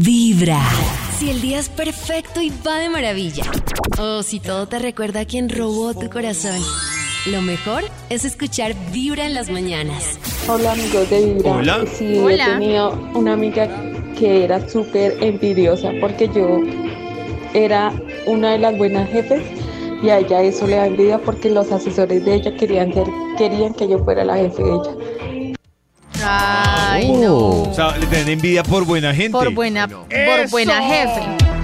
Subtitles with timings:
[0.00, 0.60] Vibra.
[1.18, 3.44] Si el día es perfecto y va de maravilla.
[4.00, 6.60] O si todo te recuerda a quien robó tu corazón.
[7.26, 10.18] Lo mejor es escuchar Vibra en las mañanas.
[10.48, 11.52] Hola amigos de Vibra.
[11.52, 11.84] Hola.
[11.96, 12.44] Sí, Hola.
[12.44, 13.68] he tenido una amiga
[14.18, 16.60] que era súper envidiosa porque yo
[17.52, 17.92] era
[18.26, 19.42] una de las buenas jefes
[20.02, 23.06] y a ella eso le da envidia porque los asesores de ella querían ser,
[23.38, 24.90] querían que yo fuera la jefe de ella.
[26.22, 27.74] Ay, O no.
[27.74, 29.30] sea, le tienen envidia por buena gente.
[29.32, 30.50] Por buena, por ¡Eso!
[30.50, 31.20] buena jefe.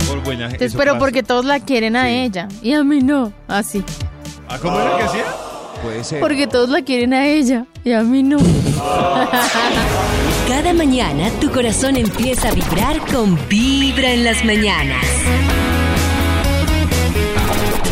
[0.08, 0.64] Por buena gente.
[0.64, 3.32] Entonces, pero porque todos la quieren a ella y a mí no.
[3.48, 3.84] Así.
[4.48, 5.24] ¿Ah, cómo era que hacía?
[5.82, 6.20] Puede ser.
[6.20, 8.38] Porque todos la quieren a ella y a mí no.
[10.48, 15.04] Cada mañana tu corazón empieza a vibrar con Vibra en las mañanas.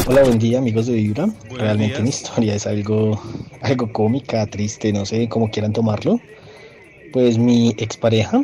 [0.06, 1.28] Hola, buen día amigos de Vibra.
[1.50, 2.02] Realmente días.
[2.02, 3.20] mi historia es algo,
[3.62, 6.20] algo cómica, triste, no sé cómo quieran tomarlo.
[7.12, 8.42] Pues mi expareja,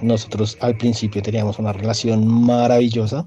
[0.00, 3.26] nosotros al principio teníamos una relación maravillosa.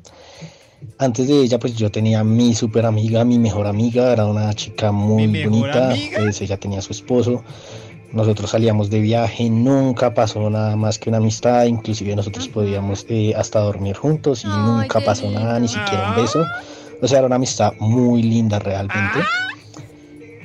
[0.98, 4.92] Antes de ella, pues yo tenía mi super amiga, mi mejor amiga, era una chica
[4.92, 6.20] muy ¿Mi mejor bonita, amiga?
[6.20, 7.44] pues ella tenía su esposo.
[8.12, 13.34] Nosotros salíamos de viaje, nunca pasó nada más que una amistad, inclusive nosotros podíamos eh,
[13.38, 16.44] hasta dormir juntos y Ay, nunca pasó nada, ni siquiera un beso.
[17.02, 19.20] O sea, era una amistad muy linda realmente.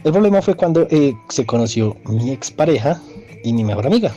[0.04, 3.00] El problema fue cuando eh, se conoció mi expareja
[3.46, 4.12] y mi mejor amiga.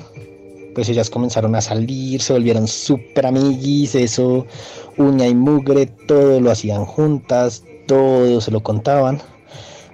[0.73, 4.47] Pues ellas comenzaron a salir, se volvieron súper amiguis, eso,
[4.97, 9.21] uña y mugre, todo lo hacían juntas, todo se lo contaban.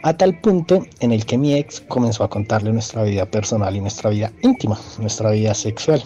[0.04, 3.82] A tal punto en el que mi ex comenzó a contarle nuestra vida personal y
[3.82, 6.02] nuestra vida íntima, nuestra vida sexual.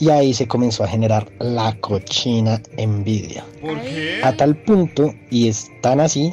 [0.00, 3.44] Y ahí se comenzó a generar la cochina envidia.
[3.60, 4.20] ¿Por qué?
[4.24, 6.32] A tal punto, y es tan así,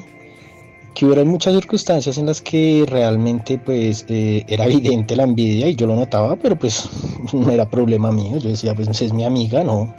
[0.94, 5.76] que hubo muchas circunstancias en las que realmente pues eh, era evidente la envidia y
[5.76, 6.88] yo lo notaba, pero pues
[7.34, 8.38] no era problema mío.
[8.38, 9.94] Yo decía, pues es mi amiga, no.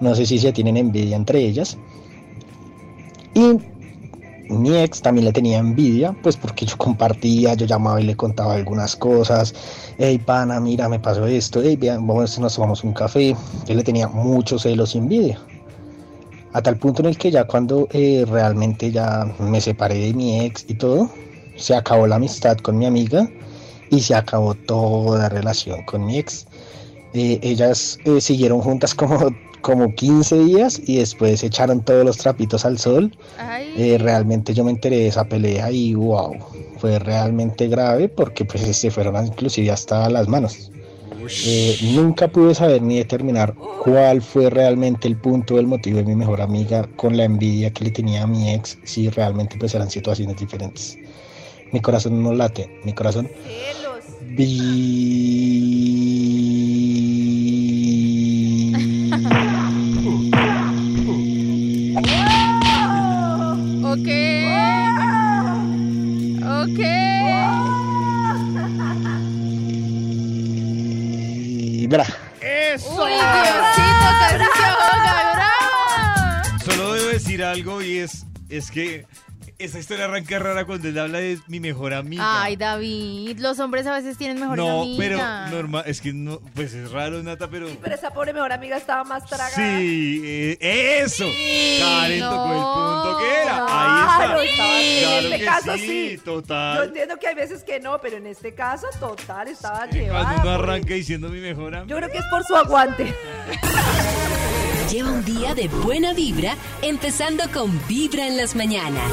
[0.00, 1.76] No sé si se tienen envidia entre ellas.
[3.34, 3.58] Y
[4.48, 8.54] mi ex también le tenía envidia, pues porque yo compartía, yo llamaba y le contaba
[8.54, 9.54] algunas cosas.
[9.98, 11.60] Hey, pana, mira, me pasó esto.
[11.62, 13.36] Hey, vean, vamos, nos tomamos un café.
[13.66, 15.40] Él le tenía muchos celos y envidia.
[16.54, 20.40] A tal punto en el que ya cuando eh, realmente ya me separé de mi
[20.40, 21.10] ex y todo,
[21.56, 23.28] se acabó la amistad con mi amiga
[23.90, 26.46] y se acabó toda relación con mi ex.
[27.12, 32.64] Eh, ellas eh, siguieron juntas como, como 15 días y después echaron todos los trapitos
[32.64, 33.16] al sol.
[33.76, 36.36] Eh, realmente yo me enteré de esa pelea y wow,
[36.78, 40.70] fue realmente grave porque pues se fueron inclusive hasta las manos.
[41.28, 46.14] Eh, nunca pude saber ni determinar cuál fue realmente el punto del motivo de mi
[46.14, 49.90] mejor amiga con la envidia que le tenía a mi ex, si realmente pues eran
[49.90, 50.98] situaciones diferentes.
[51.72, 53.28] Mi corazón no late, mi corazón
[63.94, 64.08] Ok.
[66.42, 67.63] Ok.
[71.94, 72.06] Vibra.
[72.40, 73.04] ¡Eso!
[73.04, 76.64] Uy, Diosito, casi se ahoga, bravo.
[76.64, 79.06] Solo debo decir algo y es, es que
[79.58, 82.42] esa historia arranca rara cuando él habla de mi mejor amiga.
[82.42, 84.98] Ay, David, los hombres a veces tienen mejores no, amigas.
[84.98, 87.68] pero normal, es que no, pues es raro, Nata, pero...
[87.82, 89.50] Pero esa pobre mejor amiga estaba más tragada.
[89.54, 90.58] Sí, eh,
[91.04, 91.24] eso.
[91.80, 93.54] Karen tocó el punto que era.
[93.54, 94.80] Claro, Ahí estaba- está.
[94.80, 96.16] en Claro este que caso sí, sí.
[96.16, 96.84] Yo total.
[96.88, 100.32] entiendo que hay veces que no, pero en este caso, total, estaba Cuando llevada.
[100.34, 101.96] uno por- arranca diciendo mi mejor Yo amigo.
[101.98, 103.14] creo que es por su aguante.
[104.90, 109.10] Lleva un día de buena vibra, empezando con Vibra en las mañanas.